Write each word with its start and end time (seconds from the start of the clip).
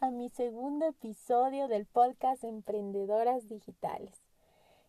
a 0.00 0.10
mi 0.10 0.28
segundo 0.28 0.86
episodio 0.86 1.66
del 1.66 1.86
podcast 1.86 2.44
Emprendedoras 2.44 3.48
Digitales. 3.48 4.22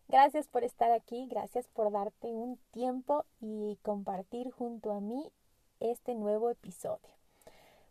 Gracias 0.06 0.46
por 0.46 0.62
estar 0.62 0.92
aquí, 0.92 1.26
gracias 1.26 1.66
por 1.68 1.90
darte 1.90 2.28
un 2.28 2.58
tiempo 2.70 3.24
y 3.40 3.76
compartir 3.82 4.52
junto 4.52 4.92
a 4.92 5.00
mí 5.00 5.32
este 5.80 6.14
nuevo 6.14 6.48
episodio. 6.48 7.08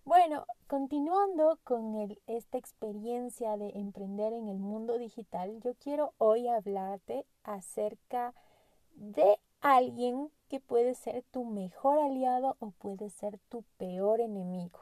Bueno, 0.06 0.46
continuando 0.68 1.60
con 1.66 2.16
esta 2.28 2.58
experiencia 2.58 3.58
de 3.58 3.72
emprender 3.72 4.32
en 4.32 4.48
el 4.48 4.60
mundo 4.60 4.98
digital, 4.98 5.60
yo 5.60 5.74
quiero 5.76 6.14
hoy 6.20 6.48
hablarte 6.48 7.26
acerca 7.44 8.34
de 8.96 9.40
alguien 9.60 10.32
que 10.48 10.62
puede 10.62 10.94
ser 10.96 11.24
tu 11.32 11.44
mejor 11.44 12.00
aliado 12.00 12.56
o 12.60 12.72
puede 12.72 13.10
ser 13.10 13.40
tu 13.50 13.64
peor 13.78 14.22
enemigo 14.22 14.80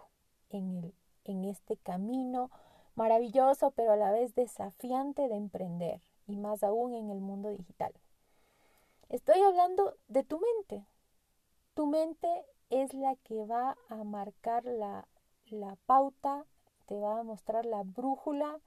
en, 0.49 0.77
el, 0.77 0.93
en 1.25 1.45
este 1.45 1.77
camino 1.77 2.49
maravilloso 2.95 3.71
pero 3.71 3.93
a 3.93 3.97
la 3.97 4.11
vez 4.11 4.35
desafiante 4.35 5.27
de 5.27 5.35
emprender 5.35 6.01
y 6.27 6.35
más 6.35 6.63
aún 6.63 6.93
en 6.93 7.09
el 7.09 7.19
mundo 7.19 7.49
digital. 7.49 7.93
Estoy 9.09 9.41
hablando 9.41 9.95
de 10.07 10.23
tu 10.23 10.39
mente. 10.39 10.85
Tu 11.73 11.85
mente 11.85 12.45
es 12.69 12.93
la 12.93 13.15
que 13.17 13.45
va 13.45 13.77
a 13.89 14.03
marcar 14.03 14.63
la, 14.65 15.07
la 15.49 15.75
pauta, 15.85 16.45
te 16.85 16.97
va 16.99 17.19
a 17.19 17.23
mostrar 17.23 17.65
la 17.65 17.83
brújula 17.83 18.59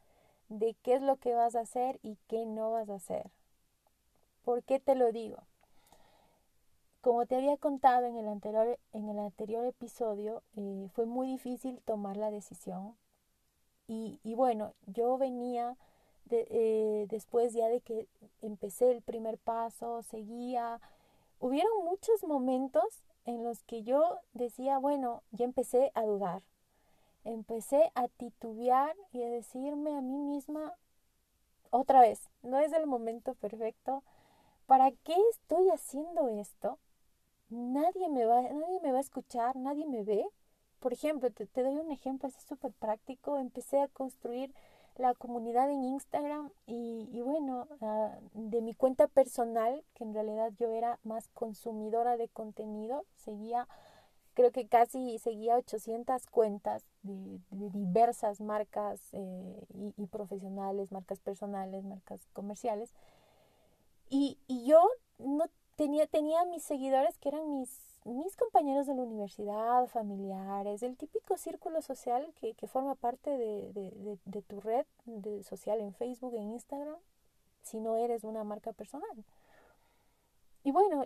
de 0.49 0.75
qué 0.83 0.95
es 0.95 1.03
lo 1.03 1.17
que 1.17 1.35
vas 1.35 1.55
a 1.55 1.61
hacer 1.61 1.99
y 2.03 2.19
qué 2.29 2.45
no 2.45 2.73
vas 2.73 2.91
a 2.91 2.97
hacer. 2.97 3.31
¿Por 4.45 4.63
qué 4.63 4.79
te 4.79 4.95
lo 4.95 5.11
digo? 5.13 5.39
Como 7.05 7.27
te 7.27 7.37
había 7.37 7.59
contado 7.59 8.07
en 8.07 8.17
el 8.17 8.27
anterior, 8.27 8.79
en 8.95 9.11
el 9.11 9.19
anterior 9.19 9.67
episodio, 9.67 10.43
eh, 10.57 10.89
fue 10.95 11.05
muy 11.05 11.27
difícil 11.27 11.83
tomar 11.85 12.17
la 12.17 12.31
decisión. 12.31 12.97
Y, 13.87 14.19
bueno, 14.35 14.73
yo 14.87 15.19
venía 15.19 15.77
eh, 16.31 17.05
después 17.11 17.53
ya 17.53 17.69
de 17.69 17.83
que 17.83 18.09
empecé 18.41 18.91
el 18.91 19.03
primer 19.03 19.37
paso, 19.37 20.01
seguía. 20.01 20.81
Hubieron 21.41 21.85
muchos 21.85 22.25
momentos 22.25 23.05
en 23.27 23.45
los 23.45 23.63
que 23.65 23.83
yo 23.83 24.21
decía, 24.33 24.79
bueno, 24.79 25.23
ya 25.31 25.45
empecé 25.45 25.93
a 25.95 26.07
dudar. 26.07 26.41
Empecé 27.25 27.93
a 27.95 28.09
titubear 28.09 28.97
y 29.13 29.25
a 29.25 29.29
decirme 29.29 29.95
a 29.95 30.01
mí 30.01 30.17
misma, 30.17 30.73
otra 31.69 32.01
vez, 32.01 32.31
no 32.41 32.59
es 32.61 32.73
el 32.73 32.87
momento 32.87 33.35
perfecto. 33.35 34.03
¿Para 34.65 34.91
qué 34.91 35.15
estoy 35.33 35.69
haciendo 35.69 36.29
esto? 36.29 36.79
Nadie 37.49 38.09
me 38.09 38.25
va, 38.25 38.43
nadie 38.43 38.81
me 38.81 38.93
va 38.93 38.99
a 38.99 39.03
escuchar, 39.03 39.57
nadie 39.57 39.87
me 39.87 40.03
ve. 40.03 40.25
Por 40.81 40.93
ejemplo, 40.93 41.31
te, 41.31 41.63
doy 41.63 41.77
un 41.77 41.91
ejemplo 41.91 42.29
así 42.29 42.41
súper 42.47 42.73
práctico. 42.73 43.39
Empecé 43.39 43.81
a 43.81 43.89
construir 43.89 44.55
la 44.97 45.15
comunidad 45.15 45.71
en 45.71 45.83
Instagram 45.85 46.51
y, 46.67 47.21
bueno, 47.23 47.67
ah, 47.81 48.17
de 48.35 48.61
mi 48.61 48.75
cuenta 48.75 49.09
personal, 49.09 49.83
que 49.95 50.05
en 50.05 50.15
realidad 50.15 50.53
yo 50.57 50.69
era 50.69 50.99
más 51.03 51.29
consumidora 51.29 52.17
de 52.17 52.29
contenido, 52.29 53.05
seguía, 53.17 53.67
creo 54.35 54.53
que 54.53 54.69
casi 54.69 55.19
seguía 55.19 55.57
800 55.57 56.27
cuentas 56.27 56.85
de, 57.03 57.41
diversas 57.51 58.41
marcas 58.41 59.01
eh, 59.13 59.67
y, 59.97 60.07
profesionales, 60.07 60.93
marcas 60.93 61.19
personales, 61.19 61.85
marcas 61.85 62.27
comerciales. 62.33 62.95
Y 64.11 64.39
yo 64.49 64.87
no 65.19 65.47
tenía, 65.77 66.07
tenía 66.07 66.45
mis 66.45 66.63
seguidores 66.63 67.19
que 67.19 67.29
eran 67.29 67.51
mis, 67.51 67.71
mis 68.05 68.37
compañeros 68.37 68.87
de 68.87 68.95
la 68.95 69.03
universidad, 69.03 69.87
familiares, 69.89 70.83
el 70.83 70.97
típico 70.97 71.37
círculo 71.37 71.83
social 71.83 72.33
que, 72.41 72.55
que 72.55 72.67
forma 72.67 72.95
parte 72.95 73.31
de, 73.31 73.73
de, 73.73 74.19
de, 74.25 74.43
tu 74.43 74.61
red 74.61 74.87
social 75.43 75.81
en 75.81 75.95
Facebook, 75.95 76.35
en 76.35 76.53
Instagram, 76.53 76.97
si 77.63 77.81
no 77.81 77.97
eres 77.97 78.25
una 78.25 78.45
marca 78.45 78.73
personal. 78.73 79.25
Y 80.63 80.71
bueno, 80.71 81.05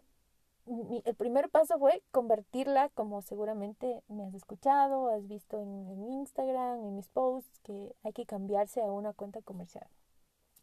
el 1.04 1.14
primer 1.14 1.48
paso 1.48 1.78
fue 1.78 2.02
convertirla, 2.10 2.90
como 2.90 3.22
seguramente 3.22 4.02
me 4.08 4.24
has 4.24 4.34
escuchado, 4.34 5.08
has 5.08 5.26
visto 5.26 5.58
en, 5.58 5.88
en, 5.88 6.04
Instagram, 6.04 6.84
en 6.84 6.96
mis 6.96 7.08
posts, 7.08 7.58
que 7.60 7.94
hay 8.02 8.12
que 8.12 8.26
cambiarse 8.26 8.82
a 8.82 8.92
una 8.92 9.12
cuenta 9.12 9.40
comercial. 9.42 9.86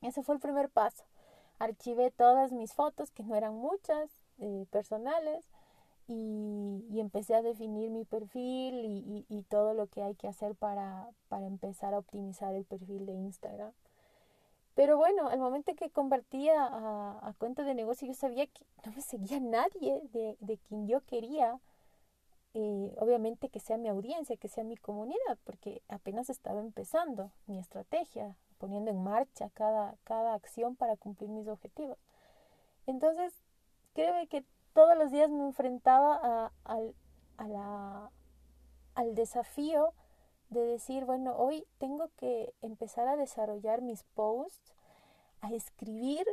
Ese 0.01 0.22
fue 0.22 0.35
el 0.35 0.41
primer 0.41 0.69
paso 0.69 1.03
archivé 1.60 2.12
todas 2.12 2.52
mis 2.52 2.74
fotos, 2.74 3.12
que 3.12 3.24
no 3.24 3.36
eran 3.36 3.56
muchas, 3.56 4.10
eh, 4.40 4.66
personales, 4.72 5.46
y, 6.08 7.00
empecé 7.00 7.36
a 7.36 7.42
definir 7.42 7.90
mi 7.90 8.06
perfil 8.06 9.26
y, 9.30 9.42
todo 9.50 9.74
lo 9.74 9.88
que 9.88 10.04
hay 10.04 10.16
que 10.16 10.28
hacer 10.28 10.56
para, 10.56 11.10
para 11.30 11.46
empezar 11.46 11.94
a 11.94 12.00
optimizar 12.00 12.54
el 12.56 12.66
perfil 12.66 13.06
de 13.06 13.14
Instagram. 13.14 13.72
Pero 14.76 14.98
bueno, 14.98 15.30
al 15.30 15.40
momento 15.40 15.74
que 15.76 15.90
convertía 15.90 16.62
a, 16.62 17.30
a, 17.30 17.34
cuenta 17.34 17.64
de 17.64 17.74
negocio, 17.76 18.08
yo 18.08 18.14
sabía 18.14 18.46
que 18.48 18.66
no 18.86 18.92
me 18.94 19.02
seguía 19.02 19.40
nadie 19.40 20.02
de, 20.12 20.38
de 20.40 20.58
quien 20.58 20.88
yo 20.88 21.02
quería. 21.02 21.60
Eh, 22.54 22.96
obviamente 23.00 23.50
que 23.50 23.60
sea 23.60 23.78
mi 23.78 23.90
audiencia, 23.90 24.38
que 24.38 24.48
sea 24.48 24.64
mi 24.64 24.78
comunidad, 24.78 25.38
porque 25.44 25.82
apenas 25.90 26.30
estaba 26.30 26.62
empezando 26.62 27.32
mi 27.48 27.60
estrategia, 27.60 28.38
poniendo 28.66 28.90
en 28.90 29.03
marcha 29.03 29.52
cada, 29.52 29.96
cada 30.06 30.34
acción 30.34 30.76
para 30.76 30.98
cumplir 30.98 31.30
mis 31.30 31.48
objetivos. 31.48 32.00
Entonces, 32.88 33.31
creo 33.94 34.28
que 34.28 34.44
todos 34.74 34.98
los 34.98 35.12
días 35.12 35.30
me 35.30 35.44
enfrentaba 35.44 36.52
al 36.64 36.96
desafío 39.14 39.94
de 40.50 40.62
decir, 40.62 41.06
bueno, 41.06 41.36
hoy 41.38 41.68
tengo 41.78 42.09
que 42.18 42.56
empezar 42.64 43.08
a 43.08 43.18
desarrollar 43.18 43.84
mis 43.84 44.04
posts, 44.16 44.74
a 45.42 45.54
escribir, 45.54 46.25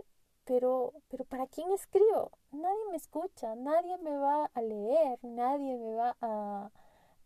pero, 0.47 0.95
pero 1.09 1.27
¿para 1.27 1.47
quién 1.47 1.71
escribo? 1.71 2.31
Nadie 2.51 2.87
me 2.91 2.97
escucha, 2.97 3.55
nadie 3.57 3.99
me 3.99 4.17
va 4.17 4.47
a 4.55 4.63
leer, 4.63 5.19
nadie 5.23 5.77
me 5.77 5.93
va 5.93 6.17
a, 6.23 6.71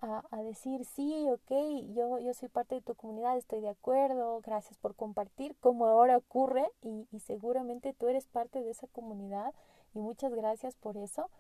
a, 0.01 0.43
decir, 0.43 0.84
sí, 0.84 1.29
ok, 1.31 1.51
yo, 1.95 2.19
yo 2.19 2.34
soy 2.34 2.49
parte 2.49 2.77
de 2.77 2.81
tu 2.81 2.95
comunidad, 2.95 3.37
estoy 3.37 3.61
de 3.61 3.71
acuerdo, 3.71 4.41
gracias 4.41 4.79
por 4.79 4.95
compartir, 4.95 5.57
como 5.61 5.87
ahora 5.87 6.17
ocurre, 6.17 6.71
y, 6.83 7.09
y 7.11 7.21
seguramente 7.21 7.93
tú 7.93 8.09
eres 8.09 8.27
parte 8.27 8.62
de 8.62 8.71
esa 8.71 8.87
comunidad, 8.89 9.55
y 9.95 9.99
muchas 9.99 10.34
gracias 10.34 10.77
por 10.77 10.97
eso. 10.97 11.31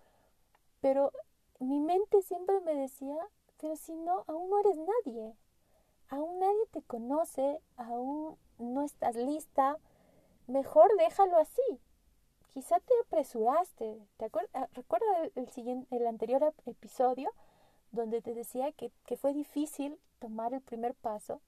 Pero 0.80 1.12
mi 1.60 1.80
mente 1.80 2.22
siempre 2.22 2.60
me 2.60 2.74
decía, 2.74 3.18
pero 3.60 3.76
si 3.76 3.94
no, 3.96 4.24
aún 4.26 4.50
no 4.50 4.60
eres 4.60 4.76
nadie, 4.76 5.34
aún 6.08 6.38
nadie 6.38 6.66
te 6.70 6.82
conoce, 6.82 7.60
aún 7.76 8.36
no 8.58 8.82
estás 8.82 9.16
lista, 9.16 9.76
mejor 10.46 10.90
déjalo 10.98 11.36
así. 11.38 11.80
Quizá 12.48 12.80
te 12.80 12.94
apresuraste. 13.04 14.00
¿Te 14.16 14.24
acuerdas? 14.24 14.72
Recuerda 14.72 15.06
el, 15.24 15.32
el, 15.34 15.48
siguiente, 15.50 15.94
el 15.94 16.06
anterior 16.06 16.54
episodio 16.64 17.30
donde 17.96 18.22
te 18.22 18.34
decía 18.34 18.70
que, 18.72 18.92
que 19.06 19.16
fue 19.16 19.34
difícil 19.34 19.98
tomar 20.20 20.54
el 20.54 20.60
primer 20.60 20.94
paso, 20.94 21.40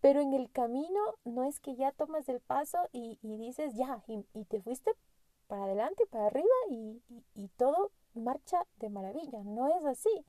pero 0.00 0.20
en 0.20 0.34
el 0.34 0.50
camino 0.50 1.00
no 1.24 1.44
es 1.44 1.60
que 1.60 1.74
ya 1.76 1.92
tomas 1.92 2.28
el 2.28 2.40
paso 2.40 2.78
y, 2.92 3.18
y 3.22 3.38
dices 3.38 3.74
ya, 3.74 4.02
y, 4.06 4.26
y, 4.34 4.44
te 4.44 4.60
fuiste 4.60 4.92
para 5.46 5.64
adelante, 5.64 6.04
para 6.06 6.26
arriba 6.26 6.54
y, 6.68 7.02
y 7.34 7.48
todo 7.56 7.90
marcha 8.12 8.66
de 8.76 8.90
maravilla. 8.90 9.42
No 9.44 9.68
es 9.68 9.84
así. 9.84 10.24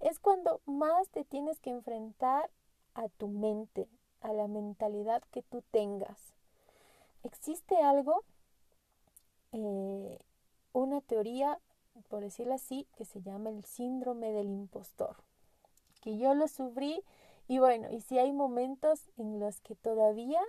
Es 0.00 0.18
cuando 0.18 0.60
más 0.66 1.08
te 1.10 1.24
tienes 1.24 1.60
que 1.60 1.70
enfrentar 1.70 2.50
a 2.94 3.08
tu 3.08 3.28
mente, 3.28 3.88
a 4.20 4.32
la 4.32 4.48
mentalidad 4.48 5.22
que 5.30 5.42
tú 5.42 5.62
tengas. 5.70 6.34
Existe 7.22 7.76
algo, 7.76 8.24
eh, 9.52 10.18
una 10.72 11.00
teoría 11.00 11.58
por 12.08 12.20
decirlo 12.20 12.54
así, 12.54 12.86
que 12.96 13.04
se 13.04 13.22
llama 13.22 13.50
el 13.50 13.64
síndrome 13.64 14.32
del 14.32 14.48
impostor, 14.48 15.16
que 16.00 16.18
yo 16.18 16.34
lo 16.34 16.48
sufrí 16.48 17.02
y 17.46 17.58
bueno, 17.58 17.90
y 17.90 18.00
si 18.00 18.18
hay 18.18 18.32
momentos 18.32 19.10
en 19.16 19.38
los 19.38 19.60
que 19.60 19.74
todavía 19.74 20.40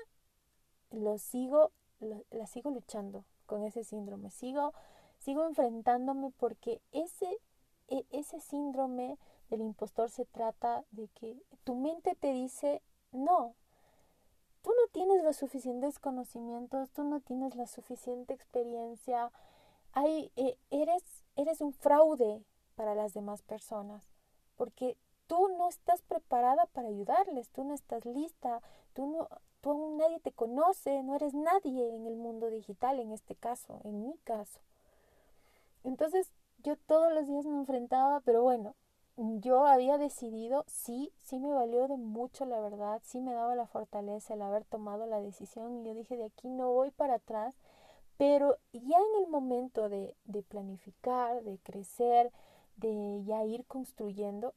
lo 0.91 1.17
sigo, 1.17 1.71
la 1.99 2.47
sigo 2.47 2.71
luchando 2.71 3.25
con 3.45 3.63
ese 3.63 3.83
síndrome, 3.83 4.29
sigo, 4.31 4.73
sigo 5.19 5.45
enfrentándome 5.45 6.31
porque 6.37 6.81
ese, 6.91 7.37
e, 7.89 8.05
ese 8.11 8.39
síndrome 8.39 9.17
del 9.49 9.61
impostor 9.61 10.09
se 10.09 10.25
trata 10.25 10.83
de 10.91 11.07
que 11.09 11.37
tu 11.63 11.75
mente 11.75 12.15
te 12.15 12.31
dice, 12.31 12.81
no, 13.11 13.55
tú 14.61 14.69
no 14.69 14.91
tienes 14.91 15.23
los 15.23 15.35
suficientes 15.35 15.99
conocimientos, 15.99 16.89
tú 16.91 17.03
no 17.03 17.19
tienes 17.19 17.55
la 17.55 17.67
suficiente 17.67 18.33
experiencia, 18.33 19.31
hay, 19.91 20.31
eh, 20.35 20.57
eres 20.71 21.03
eres 21.35 21.61
un 21.61 21.73
fraude 21.73 22.43
para 22.75 22.95
las 22.95 23.13
demás 23.13 23.41
personas, 23.41 24.07
porque 24.55 24.97
tú 25.27 25.49
no 25.57 25.69
estás 25.69 26.01
preparada 26.03 26.65
para 26.67 26.89
ayudarles, 26.89 27.49
tú 27.49 27.63
no 27.63 27.73
estás 27.73 28.05
lista, 28.05 28.61
tú 28.93 29.07
no 29.07 29.27
tú 29.65 29.71
aún 29.71 29.97
nadie 29.97 30.19
te 30.19 30.31
conoce, 30.31 31.01
no 31.01 31.15
eres 31.15 31.33
nadie 31.33 31.95
en 31.95 32.05
el 32.05 32.15
mundo 32.15 32.51
digital 32.51 32.99
en 32.99 33.11
este 33.11 33.33
caso, 33.35 33.81
en 33.83 34.05
mi 34.05 34.15
caso. 34.19 34.59
Entonces, 35.83 36.31
yo 36.59 36.77
todos 36.77 37.11
los 37.11 37.25
días 37.25 37.47
me 37.47 37.57
enfrentaba, 37.57 38.19
pero 38.19 38.43
bueno, 38.43 38.75
yo 39.17 39.65
había 39.65 39.97
decidido, 39.97 40.65
sí, 40.67 41.11
sí 41.17 41.39
me 41.39 41.51
valió 41.51 41.87
de 41.87 41.97
mucho 41.97 42.45
la 42.45 42.59
verdad, 42.59 43.01
sí 43.03 43.21
me 43.21 43.33
daba 43.33 43.55
la 43.55 43.65
fortaleza 43.65 44.35
el 44.35 44.43
haber 44.43 44.65
tomado 44.65 45.07
la 45.07 45.19
decisión 45.19 45.77
y 45.77 45.83
yo 45.83 45.95
dije 45.95 46.15
de 46.15 46.25
aquí 46.25 46.47
no 46.47 46.71
voy 46.71 46.91
para 46.91 47.15
atrás, 47.15 47.55
pero 48.17 48.57
ya 48.71 48.97
en 48.97 49.23
el 49.23 49.29
momento 49.29 49.89
de, 49.89 50.15
de 50.25 50.43
planificar, 50.43 51.43
de 51.43 51.57
crecer, 51.59 52.31
de 52.77 53.23
ya 53.25 53.43
ir 53.43 53.65
construyendo, 53.65 54.53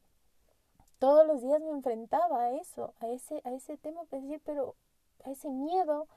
todos 0.99 1.25
los 1.25 1.41
días 1.41 1.61
me 1.61 1.71
enfrentaba 1.71 2.43
a 2.43 2.51
eso, 2.51 2.93
a 2.99 3.07
ese, 3.07 3.41
a 3.45 3.51
ese 3.51 3.77
tema, 3.77 4.03
pues 4.09 4.21
decir, 4.21 4.41
pero 4.45 4.75
a 5.23 5.31
ese 5.31 5.49
miedo, 5.49 6.07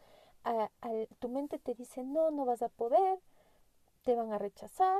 a, 0.44 0.68
tu 1.20 1.28
mente 1.28 1.58
te 1.58 1.74
dice, 1.74 2.02
no, 2.02 2.30
no 2.32 2.44
vas 2.44 2.62
a 2.62 2.68
poder, 2.68 3.20
te 4.02 4.16
van 4.16 4.32
a 4.32 4.38
rechazar, 4.38 4.98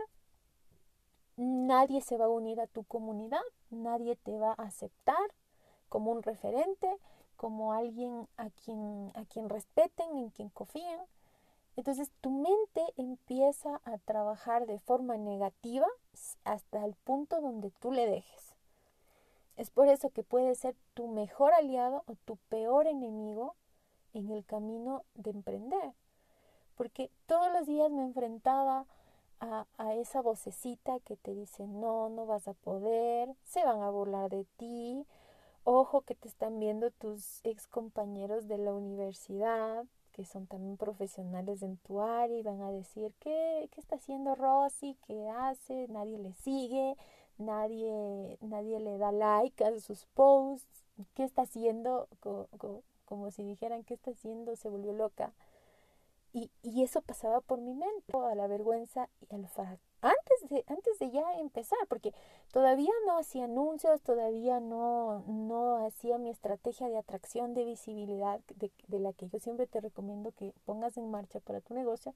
nadie 1.36 2.00
se 2.00 2.16
va 2.16 2.26
a 2.26 2.28
unir 2.28 2.60
a 2.60 2.68
tu 2.68 2.84
comunidad, 2.84 3.42
nadie 3.70 4.16
te 4.16 4.38
va 4.38 4.54
a 4.56 4.62
aceptar 4.62 5.34
como 5.88 6.12
un 6.12 6.22
referente, 6.22 6.88
como 7.36 7.72
alguien 7.72 8.28
a 8.36 8.50
quien, 8.50 9.10
a 9.14 9.24
quien 9.24 9.48
respeten, 9.48 10.16
en 10.16 10.30
quien 10.30 10.48
confían. 10.50 11.00
Entonces 11.76 12.10
tu 12.20 12.30
mente 12.30 12.82
empieza 12.96 13.80
a 13.84 13.98
trabajar 13.98 14.66
de 14.66 14.78
forma 14.78 15.16
negativa 15.16 15.86
hasta 16.44 16.84
el 16.84 16.94
punto 16.94 17.40
donde 17.40 17.70
tú 17.70 17.92
le 17.92 18.06
dejes. 18.06 18.54
Es 19.56 19.70
por 19.70 19.88
eso 19.88 20.10
que 20.10 20.22
puede 20.22 20.54
ser 20.54 20.74
tu 20.94 21.08
mejor 21.08 21.52
aliado 21.52 22.04
o 22.06 22.14
tu 22.24 22.36
peor 22.48 22.86
enemigo 22.86 23.54
en 24.14 24.30
el 24.30 24.44
camino 24.44 25.04
de 25.14 25.30
emprender. 25.30 25.92
Porque 26.76 27.10
todos 27.26 27.52
los 27.52 27.66
días 27.66 27.90
me 27.90 28.02
enfrentaba 28.02 28.86
a, 29.40 29.94
esa 29.94 30.22
vocecita 30.22 31.00
que 31.00 31.16
te 31.16 31.34
dice, 31.34 31.66
no, 31.66 32.08
no 32.08 32.26
vas 32.26 32.46
a 32.46 32.54
poder, 32.54 33.34
se 33.42 33.64
van 33.64 33.82
a 33.82 33.90
burlar 33.90 34.30
de 34.30 34.44
ti, 34.56 35.04
ojo 35.64 36.02
que 36.02 36.14
te 36.14 36.28
están 36.28 36.60
viendo 36.60 36.90
tus 36.92 37.40
ex 37.44 37.66
compañeros 37.66 38.46
de 38.46 38.58
la 38.58 38.72
universidad, 38.72 39.84
que 40.12 40.24
son 40.24 40.46
también 40.46 40.76
profesionales 40.76 41.62
en 41.62 41.76
tu 41.78 42.00
área 42.00 42.38
y 42.38 42.42
van 42.42 42.60
a 42.62 42.70
decir, 42.70 43.12
¿qué, 43.18 43.68
qué 43.72 43.80
está 43.80 43.96
haciendo 43.96 44.34
Rosy? 44.34 44.96
¿Qué 45.06 45.28
hace? 45.28 45.88
Nadie 45.88 46.18
le 46.18 46.32
sigue, 46.34 46.96
nadie, 47.38 48.38
nadie 48.40 48.80
le 48.80 48.98
da 48.98 49.12
like 49.12 49.64
a 49.64 49.80
sus 49.80 50.06
posts, 50.14 50.84
¿qué 51.14 51.24
está 51.24 51.42
haciendo? 51.42 52.08
como 53.04 53.30
si 53.30 53.42
dijeran, 53.44 53.84
¿qué 53.84 53.94
está 53.94 54.12
haciendo? 54.12 54.56
Se 54.56 54.70
volvió 54.70 54.92
loca. 54.92 55.34
Y, 56.32 56.50
y 56.62 56.82
eso 56.82 57.02
pasaba 57.02 57.40
por 57.40 57.60
mi 57.60 57.74
mente, 57.74 58.16
a 58.16 58.34
la 58.34 58.46
vergüenza 58.46 59.10
y 59.20 59.34
al 59.34 59.46
fracaso. 59.48 59.91
Antes 60.02 60.48
de, 60.50 60.64
antes 60.66 60.98
de 60.98 61.10
ya 61.12 61.38
empezar, 61.38 61.78
porque 61.88 62.12
todavía 62.52 62.90
no 63.06 63.16
hacía 63.16 63.44
anuncios, 63.44 64.02
todavía 64.02 64.58
no, 64.58 65.20
no 65.28 65.86
hacía 65.86 66.18
mi 66.18 66.28
estrategia 66.28 66.88
de 66.88 66.98
atracción 66.98 67.54
de 67.54 67.64
visibilidad, 67.64 68.40
de, 68.56 68.98
la 68.98 69.12
que 69.12 69.28
yo 69.28 69.38
siempre 69.38 69.68
te 69.68 69.80
recomiendo 69.80 70.32
que 70.32 70.52
pongas 70.64 70.96
en 70.96 71.10
marcha 71.10 71.38
para 71.38 71.60
tu 71.60 71.72
negocio. 71.74 72.14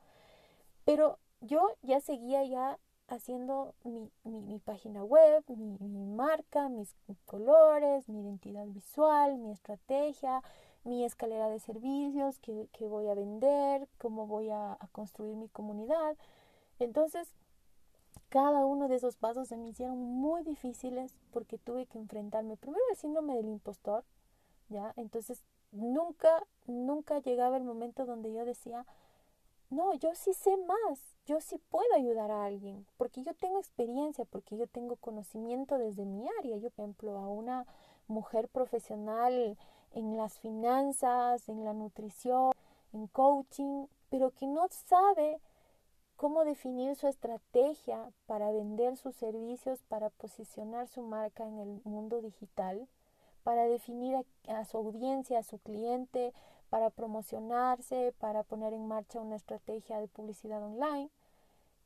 Pero 0.85 1.19
yo 1.41 1.77
ya 1.83 2.01
seguía 2.01 2.45
ya 2.45 2.79
haciendo 3.07 3.75
mi, 3.85 4.11
mi, 4.25 4.59
página 4.59 5.05
web, 5.05 5.45
mi, 5.47 6.07
marca, 6.07 6.69
mis 6.69 6.93
colores, 7.25 8.09
mi 8.09 8.21
identidad 8.21 8.67
visual, 8.67 9.39
mi 9.39 9.53
estrategia, 9.53 10.43
mi 10.87 11.05
escalera 11.05 11.49
de 11.49 11.61
servicios, 11.61 12.39
que, 12.39 12.69
voy 12.81 13.09
a 13.09 13.15
vender, 13.15 13.89
cómo 13.99 14.27
voy 14.27 14.51
a, 14.51 14.79
construir 14.93 15.37
mi 15.37 15.49
comunidad. 15.49 16.17
Entonces, 16.79 17.29
cada 18.29 18.67
uno 18.67 18.89
de 18.89 18.97
esos 18.97 19.17
pasos 19.17 19.49
se 19.49 19.57
me 19.57 19.69
hicieron 19.69 19.99
muy 19.99 20.43
difíciles 20.43 21.15
porque 21.33 21.59
tuve 21.59 21.87
que 21.87 21.99
enfrentarme 21.99 22.57
primero 22.57 22.83
al 22.91 22.97
síndrome 22.97 23.37
del 23.37 23.49
impostor, 23.49 24.05
¿ya? 24.69 24.93
Entonces, 24.97 25.43
nunca, 25.73 26.45
nunca 26.67 27.21
llegaba 27.21 27.57
el 27.57 27.65
momento 27.65 28.05
donde 28.05 28.33
yo 28.33 28.45
decía, 28.45 28.85
no, 29.69 29.95
yo 29.95 30.15
sí 30.15 30.33
sé 30.33 30.57
más, 30.59 31.01
yo 31.25 31.41
sí 31.41 31.59
puedo 31.71 31.93
ayudar 31.95 32.31
a 32.31 32.45
alguien, 32.45 32.87
porque 32.97 33.23
yo 33.23 33.35
tengo 33.35 33.59
experiencia, 33.59 34.25
porque 34.25 34.57
yo 34.57 34.67
tengo 34.69 34.97
conocimiento 34.97 35.77
desde 35.77 36.05
mi 36.05 36.29
área. 36.39 36.57
Yo, 36.59 36.71
por 36.71 36.85
ejemplo, 36.85 37.19
a 37.19 37.29
una 37.29 37.67
mujer 38.07 38.49
profesional 38.49 39.59
en 39.93 40.17
las 40.17 40.39
finanzas, 40.39 41.49
en 41.49 41.65
la 41.65 41.73
nutrición, 41.75 42.53
en 42.93 43.09
coaching, 43.09 43.87
pero 44.09 44.31
que 44.31 44.47
no 44.47 44.69
sabe 44.71 45.41
cómo 46.17 46.45
definir 46.45 46.97
su 46.97 47.07
estrategia 47.07 48.11
para 48.27 48.51
vender 48.51 48.97
sus 48.97 49.15
servicios, 49.15 49.83
para 49.89 50.11
posicionar 50.11 50.89
su 50.89 51.03
marca 51.03 51.47
en 51.47 51.59
el 51.59 51.81
mundo 51.85 52.21
digital, 52.21 52.89
para 53.43 53.65
definir 53.65 54.17
a, 54.49 54.65
su 54.65 54.79
audiencia, 54.79 55.39
a 55.39 55.43
su 55.43 55.59
cliente, 55.59 56.33
para 56.69 56.91
promocionarse, 56.91 58.13
para 58.19 58.43
poner 58.43 58.73
en 58.73 58.89
marcha 58.89 59.21
una 59.21 59.37
estrategia 59.37 60.01
de 60.01 60.09
publicidad 60.09 60.63
online. 60.65 61.11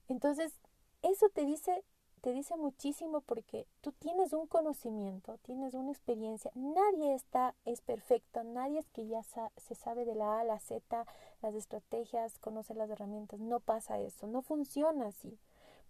Entonces, 0.08 0.54
eso 1.02 1.28
te 1.28 1.44
dice 1.44 1.84
te 2.20 2.32
dice 2.32 2.56
muchísimo 2.56 3.20
porque 3.22 3.66
tú 3.80 3.92
tienes 3.92 4.32
un 4.32 4.46
conocimiento, 4.46 5.38
tienes 5.38 5.74
una 5.74 5.90
experiencia. 5.90 6.50
Nadie 6.54 7.14
está, 7.14 7.54
es 7.64 7.80
perfecto, 7.80 8.44
nadie 8.44 8.78
es 8.78 8.88
que 8.90 9.06
ya 9.06 9.22
se 9.22 9.74
sabe 9.74 10.04
de 10.04 10.14
la 10.14 10.36
A 10.36 10.40
a 10.40 10.44
la 10.44 10.58
Z, 10.60 11.06
las 11.42 11.54
estrategias, 11.54 12.38
conoce 12.38 12.74
las 12.74 12.90
herramientas. 12.90 13.40
No 13.40 13.60
pasa 13.60 13.98
eso, 13.98 14.26
no 14.26 14.42
funciona 14.42 15.08
así. 15.08 15.38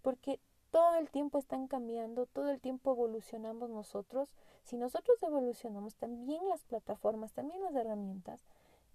Porque 0.01 0.39
todo 0.71 0.95
el 0.95 1.09
tiempo 1.09 1.37
están 1.37 1.67
cambiando, 1.67 2.25
todo 2.25 2.49
el 2.49 2.61
tiempo 2.61 2.91
evolucionamos 2.91 3.69
nosotros. 3.69 4.33
Si 4.63 4.77
nosotros 4.77 5.21
evolucionamos, 5.21 5.95
también 5.95 6.47
las 6.47 6.63
plataformas, 6.63 7.33
también 7.33 7.61
las 7.61 7.75
herramientas. 7.75 8.41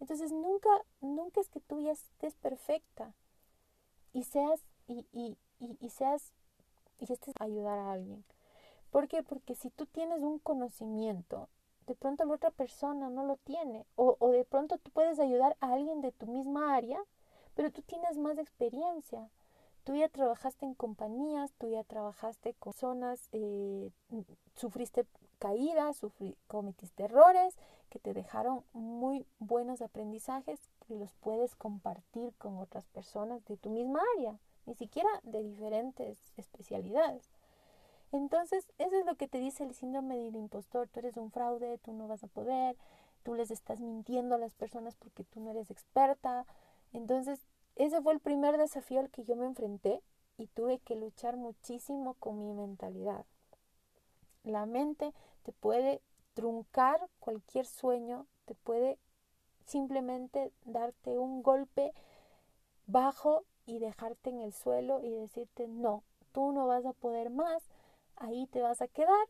Entonces 0.01 0.33
nunca, 0.33 0.71
nunca 1.01 1.41
es 1.41 1.49
que 1.49 1.61
tú 1.61 1.81
ya 1.81 1.93
estés 1.93 2.35
perfecta 2.37 3.15
y 4.13 4.25
seas, 4.25 4.65
y, 4.87 5.07
y, 5.13 5.37
y, 5.59 5.77
y 5.81 5.91
seas 5.91 6.33
y 6.99 7.13
este 7.13 7.31
es 7.31 7.37
ayudar 7.41 7.79
a 7.79 7.93
alguien. 7.93 8.25
¿Por 8.91 9.09
qué? 9.09 9.23
Porque 9.23 9.55
si 9.55 9.71
tú 9.71 9.87
tienes 9.87 10.23
un 10.23 10.39
conocimiento, 10.39 11.49
de 11.87 11.95
pronto 11.95 12.25
la 12.25 12.35
otra 12.35 12.51
persona 12.51 13.11
no 13.11 13.25
lo 13.25 13.37
tiene. 13.37 13.87
O, 13.97 14.17
o 14.19 14.31
de 14.31 14.45
pronto 14.45 14.79
tú 14.79 14.91
puedes 14.91 15.19
ayudar 15.19 15.57
a 15.61 15.73
alguien 15.73 16.01
de 16.01 16.13
tu 16.13 16.27
misma 16.27 16.75
área, 16.75 16.99
pero 17.55 17.71
tú 17.71 17.83
tienes 17.83 18.17
más 18.19 18.39
experiencia. 18.39 19.29
Tú 19.85 19.95
ya 19.95 20.09
trabajaste 20.09 20.67
en 20.67 20.75
compañías, 20.75 21.53
tú 21.59 21.69
ya 21.69 21.85
trabajaste 21.85 22.55
con 22.55 22.73
personas, 22.73 23.29
eh, 23.33 23.91
sufriste 24.57 25.07
caídas, 25.39 26.01
cometiste 26.49 27.05
errores 27.05 27.57
que 27.89 28.01
te 28.01 28.13
dejaron 28.13 28.65
muy 28.73 29.27
buenos 29.39 29.81
aprendizajes 29.83 30.59
y 30.89 30.95
los 30.95 31.13
puedes 31.15 31.55
compartir 31.55 32.35
con 32.39 32.59
otras 32.59 32.87
personas 32.87 33.45
de 33.47 33.57
tu 33.57 33.71
misma 33.71 34.01
área 34.17 34.39
ni 34.67 34.75
siquiera 34.75 35.09
de 35.23 35.43
diferentes 35.43 36.33
especialidades. 36.37 37.31
Entonces, 38.13 38.67
eso 38.79 38.97
es 38.99 39.07
lo 39.07 39.17
que 39.17 39.29
te 39.29 39.39
dice 39.39 39.65
el 39.65 39.75
síndrome 39.75 40.17
del 40.17 40.37
impostor. 40.37 40.89
Tú 40.89 41.01
eres 41.01 41.17
un 41.17 41.31
fraude, 41.31 41.79
tú 41.79 41.93
no 41.93 42.09
vas 42.09 42.23
a 42.25 42.29
poder, 42.29 42.77
tú 43.23 43.35
les 43.35 43.51
estás 43.51 43.81
mintiendo 43.81 44.35
a 44.35 44.39
las 44.39 44.55
personas 44.55 44.95
porque 44.97 45.25
tú 45.25 45.41
no 45.41 45.51
eres 45.51 45.71
experta. 45.71 46.47
Entonces, 46.93 47.47
ese 47.77 48.01
fue 48.03 48.13
el 48.13 48.21
primer 48.21 48.59
desafío 48.59 49.01
al 49.01 49.11
que 49.11 49.25
yo 49.25 49.37
me 49.37 49.47
enfrenté 49.47 50.03
y 50.39 50.47
tuve 50.49 50.79
que 50.79 50.97
luchar 50.97 51.37
muchísimo 51.37 52.15
con 52.15 52.39
mi 52.39 52.53
mentalidad. 52.53 53.25
La 54.45 54.67
mente 54.67 55.13
te 55.43 55.53
puede 55.53 56.01
truncar 56.35 57.09
cualquier 57.19 57.67
sueño, 57.67 58.27
te 58.45 58.55
puede 58.55 58.99
simplemente 59.67 60.53
darte 60.65 61.19
un 61.19 61.43
golpe 61.43 61.93
bajo 62.87 63.45
y 63.67 63.79
dejarte 63.79 64.31
en 64.31 64.41
el 64.41 64.53
suelo 64.53 65.03
y 65.03 65.11
decirte, 65.11 65.67
no, 65.69 66.03
tú 66.33 66.53
no 66.53 66.67
vas 66.67 66.87
a 66.87 66.93
poder 66.93 67.31
más, 67.31 67.63
ahí 68.17 68.47
te 68.47 68.63
vas 68.63 68.81
a 68.81 68.89
quedar 68.89 69.27